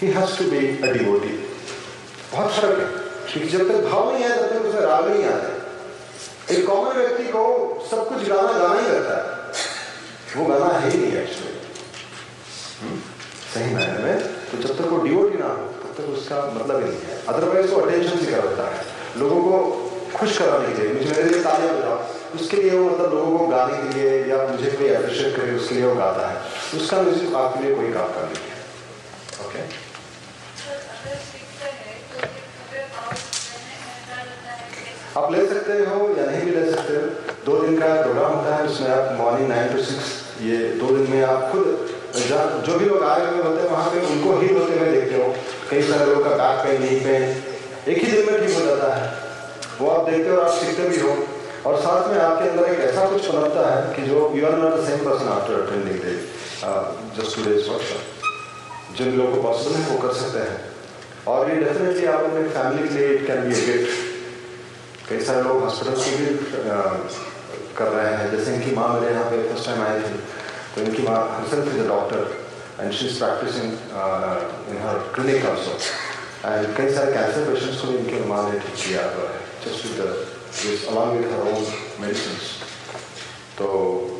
He 0.00 0.12
has 0.12 0.38
to 0.38 0.44
be 0.50 0.62
a 0.78 0.92
devotee 0.92 1.34
बहुत 2.32 2.48
फ़र्क 2.52 2.78
है, 2.78 2.88
क्योंकि 3.32 3.48
जब 3.48 3.68
तक 3.68 3.90
भाव 3.90 4.12
नहीं 4.12 4.22
है 4.24 4.30
तब 4.38 4.48
तक 4.54 4.62
उसमें 4.68 4.80
राग 4.82 5.08
नहीं 5.08 5.24
आते 5.34 6.54
एक 6.54 6.66
कॉमन 6.66 6.96
व्यक्ति 6.96 7.24
को 7.32 7.44
सब 7.90 8.08
कुछ 8.08 8.28
गाना 8.28 8.52
गाना 8.58 8.80
ही 8.80 8.86
रहता 8.88 9.14
है। 9.18 9.24
वो 10.36 10.44
गाना 10.46 10.72
है 10.78 10.90
ही 10.90 10.98
नहीं 10.98 11.12
एक्चुअली 11.22 11.56
सही 13.48 13.74
मायने 13.74 13.98
में 14.04 14.27
तो 14.50 14.58
जब 14.58 14.76
तक 14.78 14.86
वो 14.90 14.98
डिवोटी 15.02 15.38
ना 15.38 15.46
हो, 15.46 15.64
तब 15.80 15.90
तक 15.96 16.08
उसका 16.18 16.36
मतलब 16.54 16.76
ही 16.76 16.84
नहीं 16.84 17.00
है। 17.06 17.16
अदरवाइज़ 17.28 17.70
वो 17.70 17.80
अटेंशन 17.80 18.16
से 18.18 18.30
करता 18.32 18.68
है। 18.70 18.84
लोगों 19.20 19.40
को 19.42 19.56
खुश 20.16 20.38
कराने 20.38 20.74
के 20.74 20.82
लिए, 20.82 20.92
मुझे 20.92 21.10
मेरे 21.10 21.28
लिए 21.30 21.42
तालियाँ 21.42 21.74
बजाओ। 21.74 21.98
उसके 22.34 22.56
लिए 22.56 22.70
वो 22.70 22.84
मतलब 22.88 23.14
लोगों 23.14 23.38
को 23.38 23.46
गाने 23.46 23.76
के 23.82 23.98
लिए 23.98 24.10
या 24.26 24.46
मुझे 24.48 24.70
कोई 24.70 24.88
अप्रिशिएट 24.90 25.36
करे, 25.36 25.56
उसके 25.56 25.74
लिए 25.74 25.84
वो 25.84 25.94
गाता 25.94 26.28
है। 26.28 26.36
उसका 26.78 27.00
म्यूज़िक 27.02 27.34
आपके 27.42 27.62
लिए 27.64 27.74
कोई 27.74 27.92
काम 27.92 28.08
का 28.14 28.22
नहीं 28.22 28.42
है 28.44 28.56
ओके 29.46 29.60
आप 35.18 35.32
ले 35.32 35.46
सकते 35.46 35.72
हो 35.84 36.08
या 36.16 36.24
नहीं 36.26 36.42
भी 36.42 36.50
ले 36.50 36.70
सकते 36.70 36.94
हो। 36.94 37.02
दो 37.46 37.60
दिन 37.60 37.78
का 37.78 37.86
प्रोग्राम 38.02 38.32
होता 38.32 38.54
है, 38.56 38.66
उसमें 38.66 38.90
आप 38.90 39.16
मॉर्निंग 39.20 39.48
नाइन 39.48 39.72
टू 39.72 39.82
सिक्स 39.82 40.10
ये 40.42 40.58
दो 40.80 40.96
दिन 40.96 41.10
में 41.10 41.22
आप 41.24 41.50
खुद 41.52 41.64
जो 42.66 42.78
भी 42.78 42.84
लोग 42.84 43.02
आए 43.04 43.26
हुए 43.26 43.42
होते 43.42 43.62
हैं, 43.62 43.70
वहाँ 43.70 43.90
पे 43.90 44.00
उनको 44.06 44.38
ही 44.40 44.48
होते 44.54 44.78
हुए 44.78 44.90
देखते 44.92 45.22
हो। 45.22 45.34
कई 45.70 45.82
सारे 45.88 46.06
लोगों 46.06 46.24
का 46.24 46.30
बैक 46.36 46.64
पेन 46.64 46.82
नी 46.82 47.00
पेन 47.00 47.22
एक 47.88 47.98
ही 47.98 48.10
दिन 48.12 48.22
में 48.26 48.46
ठीक 48.46 48.54
हो 48.56 48.64
जाता 48.66 48.94
है। 48.94 49.04
वो 49.80 49.90
आप 49.90 50.08
देखते 50.10 50.28
हो 50.30 50.36
और 50.36 50.44
आप 50.44 50.54
सीखते 50.54 50.88
भी 50.88 50.98
हो। 51.00 51.16
और 51.66 51.76
साथ 51.80 52.08
में 52.10 52.18
आपके 52.20 52.48
अंदर 52.48 52.64
एक 52.64 52.80
ऐसा 52.80 53.04
कुछ 53.10 53.26
पनपता 53.26 53.62
है 53.70 53.94
कि 53.94 54.02
जो 54.08 54.18
you 54.34 54.46
are 54.46 54.52
not 54.58 54.74
the 54.74 54.84
same 54.86 54.98
person 55.04 55.28
after 55.30 55.54
attending 55.62 55.98
day 56.02 56.12
just 57.16 57.36
today's 57.36 57.68
workshop 57.68 58.96
जिन 58.98 59.16
लोगों 59.18 59.32
को 59.34 59.42
पॉसिबल 59.42 59.74
है, 59.74 59.88
वो 59.88 59.98
कर 60.02 60.14
सकते 60.14 60.38
हैं। 60.48 60.58
और 61.28 61.50
ये 61.50 61.56
डेफिनेटली 61.56 62.06
आप 62.06 62.20
अपने 62.24 62.42
फैमिली 62.50 62.88
के 62.88 62.94
लिए 62.94 63.08
इट 63.14 63.26
कैन 63.26 63.48
बी 63.48 63.54
गिफ्ट 63.66 65.08
कई 65.08 65.20
सारे 65.24 65.42
लोग 65.42 65.62
हॉस्पिटल 65.62 65.94
से 66.02 66.16
भी 66.16 66.26
कर 67.76 67.88
रहे 67.88 68.12
हैं। 68.14 68.30
जैसे 68.30 68.54
इनकी 68.54 68.74
माँ 68.76 68.88
मेरे 68.94 69.12
यहाँ 69.12 69.24
पे 69.30 69.42
फ़र्स्ट 69.48 69.66
टाइम 69.66 69.82
आई 69.82 70.00
थी। 70.00 70.16
माँ 70.78 71.20
herself 71.30 71.66
is 71.74 71.80
a 71.80 71.86
doctor 71.88 72.20
and 72.80 72.92
she 72.92 73.06
is 73.06 73.18
practicing 73.18 73.68
in 74.70 74.76
her 74.84 74.98
clinic 75.14 75.46
also 75.50 75.72
and 76.48 76.76
कई 76.76 76.88
सारे 76.94 77.12
कैंसर 77.12 77.50
पेशेंट्स 77.50 77.80
को 77.80 77.86
इनकी 77.92 78.18
माँ 78.28 78.42
ने 78.50 78.58
ठीक 78.58 78.76
किया 78.82 79.02
हुआ 79.14 79.28
है 79.30 79.40
just 79.64 79.78
with 79.86 79.98
along 80.90 81.10
with 81.16 81.24
her 81.32 81.40
own 81.52 81.64
medicine 82.00 82.36
तो 83.58 83.66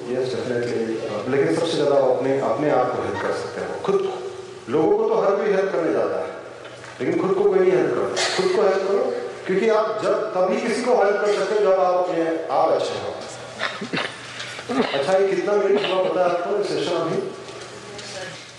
यस 0.08 0.34
डेफिनेटली 0.34 0.82
लेकिन 1.32 1.54
सबसे 1.56 1.74
ज़्यादा 1.76 1.96
अपने 2.14 2.38
अपने 2.48 2.70
आप 2.78 2.86
को 2.94 3.02
हेल्प 3.02 3.18
कर 3.22 3.32
सकते 3.42 3.60
हैं 3.60 3.82
खुद 3.82 3.98
लोगों 4.70 4.96
को 4.98 5.04
तो 5.08 5.20
हर 5.20 5.36
कोई 5.36 5.52
हेल्प 5.52 5.70
करने 5.72 5.92
जाता 5.92 6.16
है, 6.18 6.26
लेकिन 7.00 7.20
खुद 7.20 7.30
को 7.34 7.44
कोई 7.44 7.58
नहीं 7.58 7.70
हेल्प 7.70 7.94
करता। 7.94 8.24
खुद 8.36 8.48
को 8.56 8.62
हेल्प 8.62 8.82
करो, 8.88 9.04
क्योंकि 9.46 9.68
आप 9.76 9.86
जब, 10.02 10.16
तभी 10.34 10.60
किसी 10.60 10.82
को 10.82 10.96
हेल्प 10.96 11.16
कर 11.20 11.34
सकते 11.34 11.54
हो 11.54 11.60
जब 11.60 11.80
आप 11.80 11.94
अपने 11.94 12.22
आप 12.56 12.68
अच्छे 12.70 12.94
हो। 13.04 13.10
अच्छा 14.68 15.16
ये 15.16 15.28
कितना 15.28 15.52
मिनट 15.52 15.92
हुआ 15.92 16.02
पता 16.04 16.24
है 16.24 16.30
आपको 16.30 16.62
सेशन 16.62 16.92
अभी? 16.92 17.16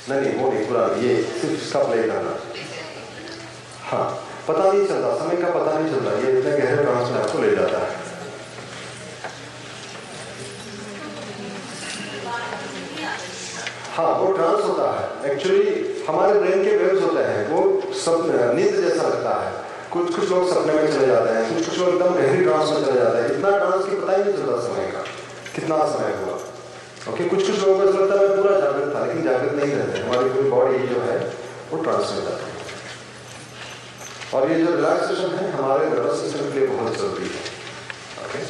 नहीं 0.09 0.21
नहीं, 0.21 0.43
वो 0.43 0.51
नहीं 0.51 0.65
पूरा। 0.65 0.85
ये 0.99 1.23
सिर्फ़ 1.23 1.63
इसका 1.63 1.83
प्ले 1.83 2.03
करना। 2.03 2.31
हाँ 3.81 4.27
पता 4.47 4.71
नहीं 4.71 4.87
चलता। 4.87 5.15
समय 5.17 5.35
का 5.35 5.49
पता 5.49 5.79
नहीं 5.79 5.93
चलता। 5.93 6.27
ये 6.27 6.39
इतने 6.39 6.51
गहरे 6.51 6.83
ट्रांस 6.83 7.11
में 7.11 7.21
आपको 7.23 7.39
ले 7.39 7.55
जाता 7.55 7.77
है। 7.77 8.09
हाँ 13.93 14.13
वो 14.19 14.31
ट्रांस 14.31 14.63
होता 14.63 14.89
है। 14.91 15.31
एक्चुअली 15.31 16.03
हमारे 16.09 16.39
ब्रेन 16.39 16.63
के 16.63 16.77
वेव्स 16.77 17.03
होते 17.03 17.23
हैं। 17.23 17.47
वो 17.49 17.81
सब, 17.93 18.53
नींद 18.55 18.75
जैसा 18.75 19.03
लगता 19.03 19.35
है। 19.43 19.53
कुछ 19.91 20.15
कुछ 20.15 20.29
लोग 20.29 20.49
सपने 20.49 20.73
में 20.73 20.91
चले 20.93 21.07
जाते 21.07 21.29
हैं। 21.29 21.55
कुछ 21.55 21.69
कुछ 21.69 21.79
लोग 21.79 21.89
एकदम 21.89 22.13
गहरी 22.13 22.43
ट्रांस 22.43 22.69
में 22.69 22.85
चले 22.85 22.99
जाते 22.99 23.17
हैं। 23.17 23.25
इतना 23.25 23.57
ट्रांस 23.57 23.85
की 23.85 24.01
पता 24.01 24.15
ही 24.15 24.23
नहीं 24.23 24.33
चलता 24.33 24.67
समय 24.67 24.91
का। 24.91 25.08
कितना 25.59 25.77
समय 25.93 26.11
हुआ 26.23 26.35
ओके 27.09 27.23
कुछ 27.29 27.41
कुछ 27.47 27.59
लोगों 27.59 27.75
को 27.77 27.83
ऐसा 27.89 27.99
लगता 27.99 28.13
है 28.13 28.19
मैं 28.27 28.35
पूरा 28.37 28.53
जागृत 28.59 28.87
था 28.95 28.99
लेकिन 29.05 29.23
जागृत 29.23 29.53
नहीं 29.59 29.73
रहते 29.75 30.01
हमारी 30.01 30.29
पूरी 30.29 30.49
बॉडी 30.49 30.79
जो 30.87 30.99
है 31.01 31.17
वो 31.71 31.75
ट्रांस 31.83 32.11
में 32.15 32.23
जाती 32.23 32.43
है। 32.43 32.57
और 34.33 34.41
ये 34.51 34.55
जो 34.59 34.69
रिलैक्सेशन 34.75 35.29
है 35.35 35.45
हमारे 35.51 35.83
नर्वस 35.89 36.15
सिस्टम 36.21 36.45
के 36.53 36.59
लिए 36.59 36.67
बहुत 36.67 36.97
ज़रूरी 36.97 37.29
है। 37.35 37.41
ओके 38.23 38.41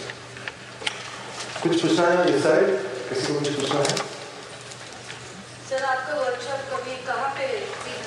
कुछ 1.61 1.73
पूछना 1.81 2.07
है 2.07 2.15
इस 2.35 2.43
साइड 2.43 2.65
किसी 3.09 3.23
को 3.27 3.39
कुछ 3.39 3.49
पूछना 3.59 3.79
है? 3.79 3.93
सर 5.69 5.79
आपका 5.93 6.13
वर्कशॉप 6.21 6.61
कभी 6.73 6.93
कहाँ 7.07 7.29
पे 7.37 7.45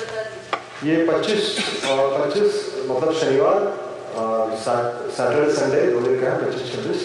बता 0.00 0.20
दीजिए। 0.22 0.90
ये 0.90 0.94
25 1.06 1.44
पच्चीस 2.18 2.52
मतलब 2.90 3.12
शनिवार 3.20 3.58
सैटरडे 4.62 5.50
संडे 5.54 5.80
दो 5.92 6.00
दिन 6.06 6.14
का 6.20 6.26
है 6.30 6.36
पच्चीस 6.44 6.64
छब्बीस। 6.72 7.00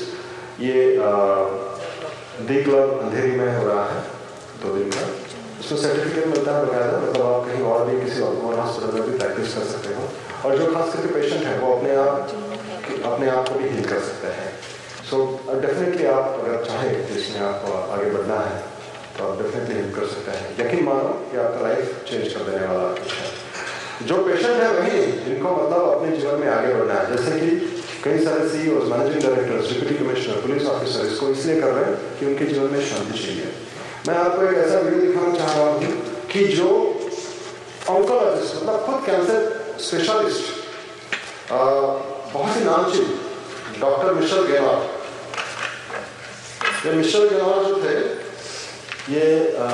ये 0.59 0.75
डी 0.91 1.01
क्लब 2.37 2.99
अंधेरी 2.99 3.31
में 3.31 3.57
हो 3.57 3.67
रहा 3.67 3.83
है 3.85 4.01
दो 4.63 4.73
दिन 4.75 4.89
का। 4.91 5.05
उसको 5.59 5.75
सर्टिफिकेट 5.75 6.27
मिलता 6.27 6.57
है 6.57 6.65
बकायदा 6.65 6.97
मतलब 6.97 7.25
आप 7.25 7.45
कहीं 7.47 7.63
और 7.65 7.85
भी 7.85 7.99
किसी 8.01 8.21
और 8.21 8.59
हॉस्पिटल 8.59 8.93
में 8.93 9.09
भी 9.09 9.17
प्रैक्टिस 9.17 9.53
कर 9.53 9.63
सकते 9.65 9.93
हो। 9.93 10.03
और 10.45 10.57
जो 10.57 10.65
खास 10.73 10.93
करके 10.93 11.13
पेशेंट 11.13 11.43
है 11.43 11.57
वो 11.59 11.73
अपने 11.75 11.95
आप 11.95 12.13
अपने 13.05 13.29
आप 13.29 13.49
को 13.49 13.55
भी 13.55 13.69
हील 13.69 13.85
कर 13.85 13.99
सकते 14.01 14.27
हैं। 14.27 14.51
सो 15.09 15.17
so, 15.17 15.61
डेफिनेटली 15.61 16.05
आप 16.07 16.39
अगर 16.43 16.63
चाहें 16.65 17.15
इसमें 17.17 17.41
आप 17.41 17.89
आगे 17.91 18.09
बढ़ना 18.11 18.39
है 18.39 18.61
तो 19.17 19.27
आप 19.27 19.41
डेफिनेटली 19.41 19.75
हेल्प 19.75 19.95
कर 19.95 20.05
सकते 20.05 20.31
हैं। 20.31 20.47
यकीन 20.59 20.85
मानो 20.85 21.13
कि 21.31 21.37
आपका 21.37 21.67
लाइफ 21.67 22.03
चेंज 22.09 22.33
कर 22.33 22.51
देने 22.51 22.65
वाला 22.65 22.89
कुछ 22.93 23.13
है। 23.13 24.07
जो 24.07 24.17
पेशेंट 24.25 24.61
है 24.63 24.71
वही 24.73 25.01
जिनको 25.21 25.51
मतलब 25.51 25.89
अपने 25.89 26.17
जीवन 26.17 26.39
में 26.39 26.49
आगे 26.49 26.73
बढ़ना 26.73 26.93
है। 26.93 27.17
जैसे 27.17 27.39
कि 27.39 27.76
कई 28.07 28.19
सारे 28.23 28.43
CEO 28.49 28.75
managing 28.89 29.23
directors 29.23 29.69
deputy 29.69 29.95
commissioner 29.95 30.35
police 30.41 30.65
officer 30.73 31.05
इसको 31.05 31.29
इसलिए 31.31 31.55
कर 31.61 31.71
रहे 31.77 31.85
हैं 31.85 31.95
कि 32.19 32.25
उनके 32.25 32.45
जीवन 32.51 32.69
में 32.73 32.83
शांति 32.89 33.17
चाहिए 33.23 33.47
मैं 34.07 34.15
आपको 34.19 34.43
एक 34.43 34.57
ऐसा 34.57 34.77
वीडियो 34.79 34.99
दिखाना 35.01 35.31
चाह 35.37 35.49
रहा 35.55 35.65
हूँ 35.65 35.89
कि 36.31 36.43
जो 36.59 36.69
ऑन्कोलॉजिस्ट 37.95 38.55
मतलब 38.55 38.85
खुद 38.85 39.03
कैंसर 39.05 39.39
स्पेशलिस्ट 39.87 40.45
बहुत 41.51 42.55
ही 42.57 42.63
नामचीन 42.63 43.07
डॉक्टर 43.81 44.13
मिशल 44.21 44.47
गेवार 44.51 44.79
ये 46.85 46.93
मिशल 47.01 47.27
गेवार 47.29 47.63
जो 47.65 47.75
थे 47.83 47.95
ये 49.15 49.25
आ, 49.57 49.67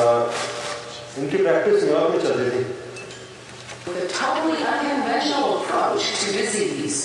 इनकी 1.19 1.37
प्रैक्टिस 1.37 1.83
न्यूयॉर्क 1.83 2.15
में 2.15 2.21
चल 2.23 2.33
रही 2.39 2.49
थी। 2.51 2.63
With 3.85 3.97
a 4.01 4.05
totally 4.09 4.59
unconventional 4.73 5.57
approach 5.57 6.03
to 6.19 6.27
disease. 6.31 6.99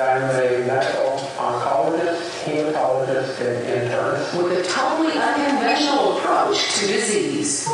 I'm 0.00 0.22
a 0.30 0.64
medical 0.64 1.18
oncologist, 1.38 2.44
hematologist, 2.44 3.40
and 3.40 3.66
internist. 3.66 4.40
With 4.40 4.52
a 4.52 4.70
totally 4.70 5.18
unconventional 5.18 6.18
approach 6.18 6.76
to 6.76 6.86
disease. 6.86 7.68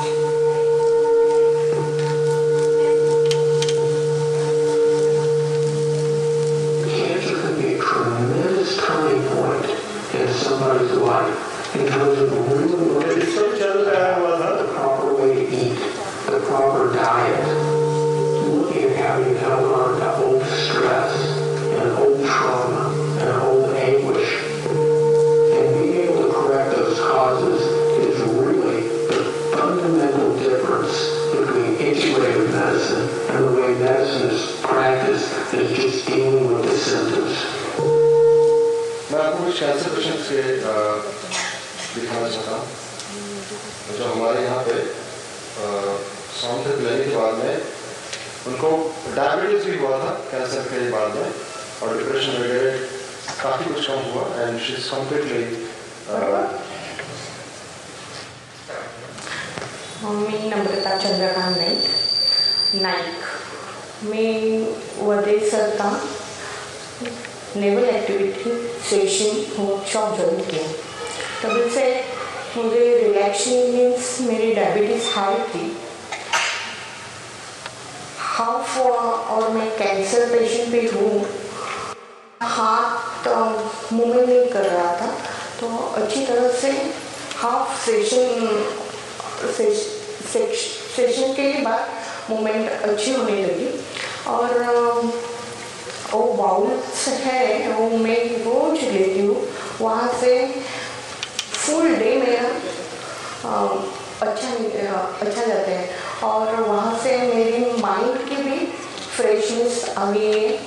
उनको 48.46 48.68
डायबिटीज़ 49.16 49.64
भी 49.66 49.76
हुआ 49.78 49.98
था 49.98 50.10
कैंसर 50.30 50.62
के 50.70 50.78
बाद 50.90 51.14
में, 51.16 51.30
और 51.82 51.96
डिप्रेशन 51.98 52.34
वगैरह 52.42 52.74
काफ़ी 53.42 53.64
कुछ 53.74 53.86
कम 53.86 54.00
हुआ 54.10 54.24
एंड 54.40 54.58
शी 54.60 54.72
इज़ 54.72 54.90
कम्प्लीटली 54.90 55.42
मी 60.04 60.38
नम्रता 60.48 60.96
चंद्रकांत 60.98 61.56
नाईक 61.58 62.82
नाईक 62.82 63.18
मी 64.04 64.26
वदेसरता 65.02 65.88
naval 67.56 67.84
activity 67.84 68.50
session 68.88 69.62
workshop 69.62 70.16
join 70.16 70.40
किया। 70.50 70.66
तभी 71.42 71.70
से 71.74 71.86
मुझे 72.56 72.84
रिलैक्शन 72.98 73.56
मीन्स 73.74 74.16
मेरी 74.28 74.52
डायबिटीज़ 74.54 75.06
हाई 75.14 75.38
थी। 75.48 75.64
हाफ़ 78.34 78.78
और 78.78 79.48
मैं 79.50 79.70
कैंसर 79.78 80.22
पेशेंट 80.28 80.68
भी 80.68 80.86
हूँ। 80.88 81.24
हाथ 82.42 83.28
मूवमेंट 83.92 84.28
नहीं 84.28 84.48
कर 84.52 84.64
रहा 84.64 84.94
था। 85.00 85.06
तो 85.60 85.68
अच्छी 85.96 86.24
तरह 86.26 86.48
से 86.60 86.70
हाफ़ 87.36 87.84
सेशन 87.84 88.26
सेशन 90.94 91.32
के 91.32 91.46
बाद 91.62 92.30
मूवमेंट 92.30 92.70
अच्छी 92.70 93.12
होने 93.12 93.36
लगी। 93.42 93.68
और 94.26 94.48
वो 96.12 96.22
बाउल्स 96.34 97.08
है, 97.08 97.72
वो 97.72 97.88
मैं 97.98 98.18
रोज 98.44 98.82
लेती 98.82 99.20
हूँ। 99.20 99.46
वहाँ 99.80 100.08
से 100.20 100.32
फुल 101.54 101.94
डे 101.94 102.16
मेरा 102.16 102.48
अच्छा 103.44 104.48
अच्छा 105.20 105.44
जाता 105.44 105.70
है। 105.70 105.88
और 106.24 106.54
वहाँ 106.60 106.98
से 107.02 107.16
मेरी 107.18 107.82
माइंड 107.82 108.18
की 108.28 108.36
भी 108.42 108.66
फ्रेशनेस 109.16 109.94
आ 109.98 110.10
गई 110.10 110.32
है। 110.32 110.58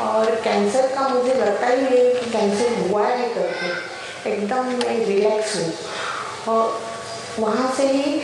और 0.00 0.34
कैंसर 0.44 0.86
का 0.94 1.08
मुझे 1.08 1.34
लगता 1.34 1.66
ही 1.66 1.82
नहीं 1.82 2.14
कि 2.14 2.30
कैंसर 2.30 2.78
हुआ 2.80 3.06
है 3.06 3.28
करके 3.34 4.30
एकदम 4.30 4.64
मैं 4.66 5.04
रिलैक्स 5.06 5.56
हूँ। 5.56 6.54
और 6.54 6.80
वहाँ 7.38 7.72
से 7.76 7.86
ही 7.88 8.20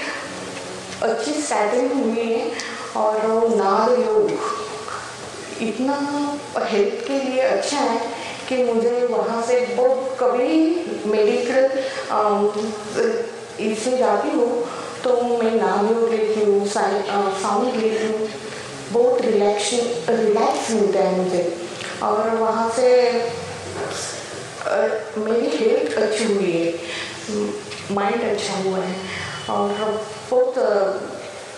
अच्छी 1.03 1.33
स्टार्टिंग 1.33 1.93
हुई 1.93 2.33
है। 2.33 2.51
और 2.97 3.49
नार 3.57 3.91
योग 3.91 4.31
इतना 5.63 5.97
हेल्थ 6.67 7.07
के 7.07 7.19
लिए 7.21 7.41
अच्छा 7.41 7.79
है 7.79 8.01
कि 8.49 8.63
मुझे 8.65 9.07
वहाँ 9.07 9.43
से 9.43 9.61
बहुत 9.75 10.17
कभी 10.21 10.57
मेडिकल 11.07 11.69
इससे 13.61 13.97
जाती 13.99 14.31
हूँ 14.31 14.49
तो 15.05 15.15
मैं 15.23 15.53
नाम 15.53 15.89
योग 15.89 16.11
लेती 16.11 16.45
हूँ 16.45 16.67
साउंड 16.69 17.77
लेती 17.77 18.07
हूँ। 18.07 18.29
बहुत 18.93 19.21
रिलैक्शन 19.23 20.15
रिलैक्स 20.15 20.71
मिलता 20.71 21.01
है 21.01 21.17
मुझे। 21.19 21.43
और 22.03 22.31
वहाँ 22.37 22.69
से 22.77 22.89
मेरी 25.19 25.49
हेल्थ 25.57 25.99
अच्छी 25.99 26.25
हुई 26.25 26.53
है। 26.53 26.67
माइंड 27.95 28.23
अच्छा 28.31 28.55
हुआ 28.63 28.79
है। 28.79 28.95
और 29.51 29.69
बहुत 30.31 30.59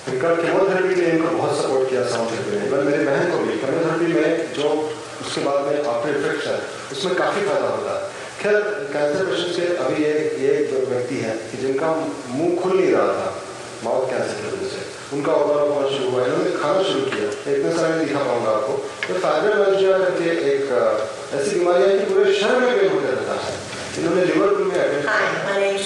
इनका 0.09 0.35
केमोथेरेपी 0.35 0.95
ने 1.01 1.07
इनको 1.09 1.37
बहुत 1.37 1.57
सपोर्ट 1.59 1.89
किया 1.91 2.05
साउंड 2.09 2.31
थेरेपी 2.31 2.51
ने। 2.59 2.83
मेरी 2.85 3.05
बहन 3.05 3.31
को 3.31 3.39
भी। 3.39 3.59
केमोथेरेपी 3.59 4.13
में 4.13 4.53
जो, 4.55 4.69
उसके 5.21 5.41
बाद 5.41 5.67
में 5.67 5.85
आफ्टर 5.85 6.17
इफेक्ट्स 6.19 6.47
है, 6.47 6.59
उसमें 6.93 7.15
काफ़ी 7.15 7.41
फ़ायदा 7.47 7.69
होता 7.69 7.93
है। 7.95 8.01
खैर 8.41 8.55
कैंसर 8.93 9.25
पेशेंट 9.31 9.53
से 9.55 9.65
अभी 9.85 10.05
एक 10.11 10.39
एक 10.51 10.71
व्यक्ति 10.91 11.17
है 11.23 11.33
कि 11.49 11.57
जिनका 11.63 11.89
मुँह 12.37 12.53
खुल 12.61 12.73
नहीं 12.77 12.93
रहा 12.93 13.09
था 13.17 13.29
माउथ 13.85 14.05
कैंसर 14.11 14.37
की 14.41 14.49
वजह 14.53 14.71
से 14.75 14.81
उनका 15.17 15.33
ओवरऑल 15.41 15.69
होना 15.73 15.89
शुरू 15.97 16.07
हुआ 16.11 16.25
इन्होंने 16.27 16.53
खाना 16.63 16.83
शुरू 16.89 17.03
किया। 17.11 17.29
इतने 17.53 17.71
सारे 17.77 17.99
दिखा 18.05 18.23
पाऊँगा 18.29 18.51
आपको। 18.51 18.75
तो 19.07 19.13
फाइब्रोमाइल्जिया 19.25 19.99
करके 19.99 20.27
एक 20.53 20.65
ऐसी 21.41 21.51
बीमारी 21.59 21.83
है 21.85 21.93
कि 21.99 22.05
पूरे 22.13 22.25
शरीर 22.41 22.61
में 22.65 22.75
पेन 22.81 22.91
होता 22.95 23.09
रहता 23.11 23.35
है। 23.45 23.53
इन्होंने 23.99 24.23
लिवर 24.31 24.49
में 24.57 24.79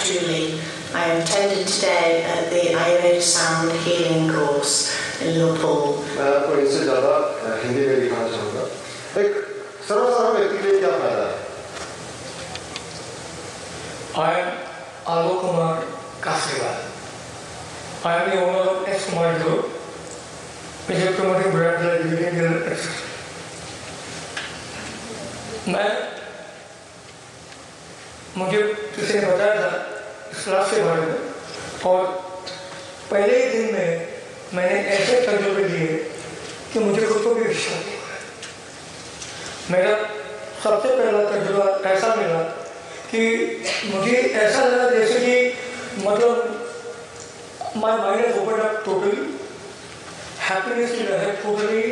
Julie. 0.05 0.61
I 0.95 1.05
am 1.11 1.23
attending 1.23 1.65
today 1.67 2.23
at 2.33 2.43
the 2.51 2.63
Ayurveda 2.81 3.21
Sound 3.21 3.71
Healing 3.85 4.27
course 4.31 4.75
in 5.21 5.29
Liverpool. 5.39 5.81
मैं 6.19 6.27
आपको 6.35 6.51
इनसे 6.63 6.81
ज़्यादा 6.85 7.13
हिंदी 7.63 7.83
में 7.87 8.01
दिखाना 8.01 8.29
चाहूँगा 8.35 8.65
एक 9.23 9.33
सर्वसाधारण 9.89 10.35
व्यक्ति 10.39 10.57
के 10.59 10.65
लिए 10.69 10.81
क्या 10.81 10.93
फ़ायदा 10.99 11.23
है? 11.23 11.24
I 14.17 14.41
am 14.41 14.59
Alok 15.07 15.41
Kumar 15.41 15.83
Kasriwal. 16.21 16.79
I 18.07 18.23
am 18.23 18.31
the 18.31 18.45
owner 18.45 18.71
of 18.71 18.87
X 18.89 19.13
Mall 19.13 19.39
Group, 19.41 19.65
which 20.87 20.99
is 20.99 21.17
promoting 21.17 21.51
brands 21.51 21.83
like 21.85 22.03
beauty 22.05 22.25
and 22.27 22.37
genetics. 22.37 22.87
मैं 25.67 25.91
मुझे 28.39 28.63
किसी 28.95 29.19
ने 29.19 29.27
बताया 29.27 29.55
था 29.61 29.71
इस्लाम 30.33 30.65
के 30.71 30.83
बारे 30.85 31.07
में 31.07 31.19
और 31.91 32.05
पहले 33.11 33.37
ही 33.37 33.49
दिन 33.53 33.75
में 33.75 34.09
मैंने 34.55 34.81
ऐसे 34.97 35.21
तजुर्बे 35.27 35.65
दिए 35.69 35.97
कि 36.73 36.79
मुझे 36.85 37.07
खुद 37.07 37.23
को 37.23 37.35
भी 37.35 37.45
विश्वास 37.45 37.87
नहीं 37.87 37.97
हो 37.97 38.07
रहा 38.11 38.19
मेरा 39.73 39.97
सबसे 40.65 40.97
पहला 40.99 41.25
तजुर्बा 41.31 41.67
ऐसा 41.93 42.15
मिला 42.15 42.43
कि 43.15 43.25
मुझे 43.95 44.17
ऐसा 44.17 44.65
लगा 44.65 44.87
जैसे 44.91 45.19
कि 45.21 45.35
मतलब 46.07 46.35
my 47.77 47.97
mind 47.99 48.25
is 48.25 48.37
open 48.39 48.61
up 48.61 48.83
totally 48.85 49.17
happiness 50.49 50.91
की 50.91 51.03
लहर 51.03 51.31
रही 51.61 51.87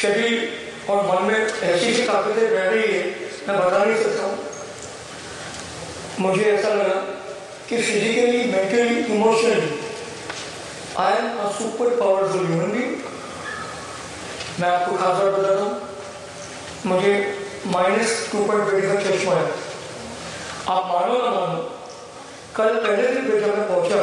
शरीर 0.00 0.36
और 0.90 0.98
मन 1.06 1.20
में 1.24 1.38
ऐसी 1.38 1.92
सी 1.94 2.02
ताकतें 2.06 2.50
बह 2.52 2.64
रही 2.64 2.92
है, 2.92 3.02
मैं 3.48 3.56
बता 3.58 3.84
नहीं 3.84 4.02
सकता 4.02 4.22
हूँ। 4.22 4.36
मुझे 6.20 6.44
ऐसा 6.44 6.68
लगा 6.74 6.98
कि 7.68 7.76
physically 7.76 8.40
mentally 8.52 9.14
emotionally 9.14 9.70
I 10.98 11.12
am 11.18 11.28
a 11.38 11.50
super 11.58 11.88
powerful 11.96 12.46
human 12.46 12.70
being 12.72 12.92
मैं 14.60 14.68
आपको 14.68 14.96
खास 14.96 15.22
बात 15.22 15.32
बताता 15.38 15.60
हूँ। 15.60 15.74
मुझे 16.86 17.12
माइनस 17.66 18.12
टू 18.32 18.44
पॉइंट 18.46 18.68
ट्वेंटी 18.68 18.86
का 18.88 18.94
चश्मा 19.02 19.32
है 19.34 19.48
आप 20.68 20.84
मानो 20.92 21.18
ना 21.24 21.30
मानो 21.30 21.58
कल 22.56 22.78
पहले 22.86 23.08
दिन 23.08 23.40
जब 23.40 23.58
मैं 23.58 23.66
पहुँचा। 23.68 23.98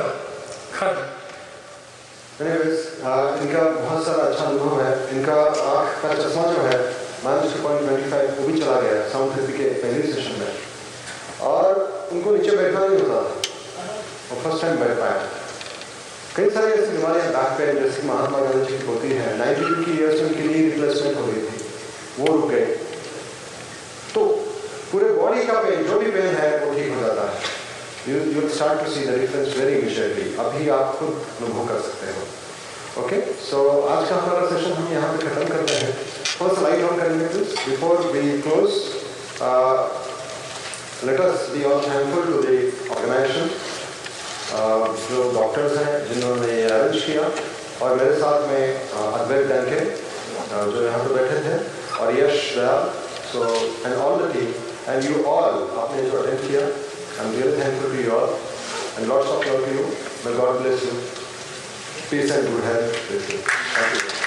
uh, 2.38 3.41
इनका 3.41 3.62
बहुत 3.62 4.06
सारा 4.06 4.24
अच्छा 4.24 4.43
अनुभव 4.46 4.82
है। 4.82 4.91
इनका 5.17 5.34
आँख 5.72 5.89
का 6.02 6.13
चश्मा 6.13 6.43
जो 6.54 6.62
है 6.62 6.78
minus 7.26 7.54
two 7.54 7.63
point 7.63 7.88
twenty 7.88 8.10
five 8.12 8.36
वो 8.39 8.48
भी 8.48 8.60
चला 8.62 8.80
गया 8.82 9.10
साउंड 9.10 9.36
थेरेपी 9.36 9.58
के 9.58 9.70
पहले 9.82 10.13
सेशन 10.13 10.39
में। 10.39 10.54
और 11.50 11.84
उनको 12.12 12.36
नीचे 12.36 12.58
बैठना 12.58 12.88
नहीं 12.88 13.00
होता। 13.00 13.13
था 13.13 13.22
वो 14.32 14.41
फ़र्स्ट 14.41 14.62
टाइम 14.62 14.76
बैठ 14.78 14.98
पाया 15.00 15.20
कई 16.36 16.50
सारी 16.50 16.72
ऐसी 16.72 16.91
बीमारियाँ 16.98 17.28
बैक 17.30 17.52
पेन 17.58 17.84
जैसे 17.84 18.08
महात्मा 18.08 18.39
गांधी 18.39 18.65
जी 18.65 18.86
होती 18.88 19.10
है। 19.13 19.38
नाइन्टी 19.38 19.63
टू 19.70 19.84
की 19.84 19.91
ईयर्स 20.02 20.22
उनकी 20.22 20.43
नी 20.48 20.70
रिप्लेसमेंट 20.70 21.17
हो 21.17 21.26
गई 21.26 21.41
थी। 21.41 21.58
वो 22.20 22.28
रुक 22.36 22.50
गए 22.52 22.65
तो 24.13 24.26
पूरे 24.91 25.08
बॉडी 25.13 25.41
का 25.46 25.54
पेन 25.62 25.84
जो 25.88 26.00
भी 26.00 26.12
पेन 26.12 26.36
है 26.36 26.50
वो 26.60 26.74
ठीक 26.76 26.93
हो 26.93 27.00
जाता 27.02 27.22
है 27.22 27.34
you 28.10 28.17
you 28.34 28.41
start 28.50 28.84
to 28.84 28.91
see 28.91 29.02
the 29.06 29.15
difference 29.20 29.56
very 29.58 29.74
initially 29.78 30.26
अभी 30.41 30.70
आप 30.74 30.91
खुद 31.00 31.13
अनुभव 31.39 31.65
कर 31.72 31.80
सकते 31.88 32.12
हो। 32.17 32.22
ओके 33.02 33.17
सो 33.46 33.58
आज 33.96 34.08
का 34.10 34.15
हमारा 34.15 34.46
सेशन 34.52 34.72
हम 34.74 34.88
यहाँ 34.93 35.10
पे 35.13 35.26
खत्म 35.26 35.48
करते 35.48 35.74
हैं। 35.82 35.91
सा 36.38 36.62
लाइट 36.62 36.84
ऑन 36.89 36.96
करेंगे 37.00 37.28
please 37.28 37.52
before 37.65 37.96
we 38.13 38.22
close 38.48 38.72
let 41.10 41.20
us 41.22 41.50
be 41.54 41.63
all 41.72 41.82
thankful 41.88 42.24
to 42.32 42.38
the 42.43 42.56
organisation 42.96 43.48
जो 45.12 45.30
डॉक्टर्स 45.34 45.78
हैं 45.78 45.93
जिन्होंने 46.08 46.50
ये 46.54 46.65
अरेंज 46.80 46.98
किया। 47.04 47.30
और 47.82 47.96
मेरे 47.96 48.13
साथ 48.20 48.48
में 48.50 48.63
uh, 48.91 49.10
अद्वैत 49.20 49.43
डंके 49.48 49.80
uh, 49.80 50.63
जो 50.74 50.86
यहाँ 50.86 51.00
पे 51.04 51.13
बैठे 51.13 51.38
थे 51.43 51.56
और 52.04 52.08
Yash 52.20 52.54
Dayal. 52.56 52.89
So 53.32 53.39
and 53.86 53.96
all 53.96 54.15
the 54.22 54.34
team 54.34 54.50
and 54.89 55.00
you 55.06 55.24
all 55.32 55.56
आपने 55.82 56.10
जो 56.10 56.22
अटेंड 56.22 56.39
किया 56.48 56.62
I'm 57.19 57.32
really 57.36 57.58
thankful 57.58 57.89
to 57.89 58.01
you 58.01 58.15
all 58.15 58.39
and 58.97 59.08
lots 59.08 59.27
of 59.27 59.45
love 59.45 59.65
to 59.65 59.73
you. 59.73 59.86
May 60.25 60.38
God 60.38 60.62
bless 60.62 60.84
you. 60.84 60.91
Peace 62.10 62.32
and 62.32 62.47
good 62.47 62.63
health. 62.63 62.95
Thank 62.95 64.21
you. 64.21 64.27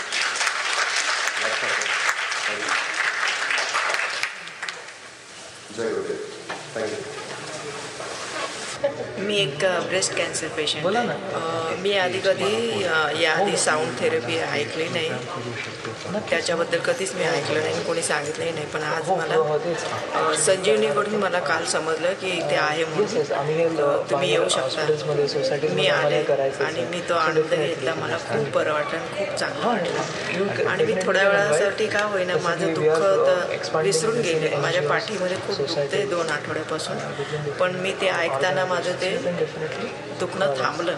मी 9.19 9.37
एक 9.39 9.65
breast 9.89 10.15
cancer 10.17 10.49
patient 10.49 10.83
आहे. 10.99 11.09
अ, 11.35 11.75
मी 11.81 11.93
आधी 11.99 12.19
कधी 12.19 12.83
याआधी 13.23 13.57
sound 13.57 13.99
therapy 14.01 14.39
ऐकली 14.39 14.89
नाही. 14.89 15.09
त्याच्याबद्दल 16.31 16.79
कधीच 16.79 17.15
मी 17.15 17.25
ऐकलं 17.25 17.61
नाही 17.61 17.85
कोणी 17.85 18.03
सांगितलंही 18.03 18.51
नाही. 18.53 18.67
पण 18.67 18.83
आज 18.83 19.11
मला 19.11 19.35
अ, 20.15 20.33
संजीवनीकडून 20.35 21.15
मला 21.15 21.39
काल 21.39 21.65
समजलं 21.65 22.13
की 22.13 22.31
इथे 22.31 22.57
आहे 22.57 22.85
म्हणून. 22.85 23.07
तुम्ही 24.11 24.31
येऊ 24.33 24.49
शकता. 24.49 24.87
मी 25.75 25.87
आले 25.87 26.23
आणि 26.65 26.85
मी 26.91 27.01
तो 27.09 27.15
आनंद 27.15 27.55
घेतला. 27.55 27.95
मला 27.95 28.17
खूप 28.17 28.49
बरं 28.55 28.73
वाटलं 28.73 28.99
आणि 28.99 29.19
खूप 29.19 29.37
चांगलं 29.37 29.67
वाटलं. 29.67 30.69
आणि 30.69 30.85
मी 30.85 30.95
थोड्या 31.07 31.29
वेळासाठी 31.29 31.87
का 31.87 32.03
होईना 32.05 32.37
माझं 32.43 32.73
दुःख 32.75 32.99
तर 33.27 33.77
विसरून 33.83 34.21
गेले. 34.21 34.57
माझ्या 34.57 34.83
पाठीमध्ये 34.83 35.37
खूप 35.37 35.57
दुखते 35.57 36.05
दोन 36.07 36.29
आठवड्यापासून. 36.29 36.97
पण 37.51 37.75
मी 37.75 37.93
ते 38.01 38.09
ऐकताना 38.09 38.65
माझं 38.71 39.01
ते 39.01 39.11
दुखणं 40.21 40.55
थांबलं. 40.59 40.97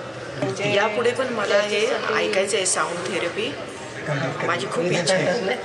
यापुढे 0.75 1.11
पण 1.19 1.33
मला 1.35 1.59
हे 1.61 1.87
ऐकायचं 2.17 2.57
आहे 2.57 2.67
साऊंड 2.67 3.07
थेरपी 3.07 3.53
माझी 4.47 4.67
खूप 4.73 4.85
इच्छा 4.85 5.15
आहे. 5.15 5.57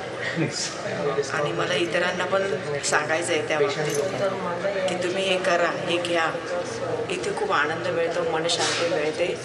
आणि 1.33 1.51
मला 1.51 1.73
इतरांना 1.73 2.25
पण 2.31 2.43
सांगायचं 2.85 3.31
आहे 3.33 3.47
त्या 3.47 3.59
बाबतीत 3.59 4.89
की 4.89 4.95
तुम्ही 5.03 5.23
हे 5.23 5.37
करा 5.45 5.69
हे 5.87 5.97
घ्या. 5.97 6.25
इथे 7.09 7.35
खूप 7.37 7.51
आनंद 7.53 7.87
मिळतो 7.87 8.29
मनशांती 8.31 8.93
मिळते. 8.93 9.35